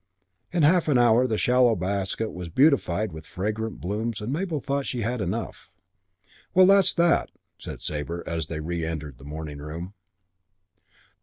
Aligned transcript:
In 0.51 0.63
half 0.63 0.87
an 0.87 0.97
hour 0.97 1.27
the 1.27 1.37
shallow 1.37 1.75
basket 1.75 2.31
was 2.31 2.49
beautified 2.49 3.11
with 3.11 3.27
fragrant 3.27 3.79
blooms 3.79 4.19
and 4.19 4.33
Mabel 4.33 4.59
thought 4.59 4.87
she 4.87 5.01
had 5.01 5.21
enough. 5.21 5.69
"Well, 6.55 6.65
that's 6.65 6.91
that," 6.95 7.29
said 7.59 7.83
Sabre 7.83 8.23
as 8.25 8.47
they 8.47 8.61
reëntered 8.61 9.17
the 9.19 9.23
morning 9.25 9.59
room. 9.59 9.93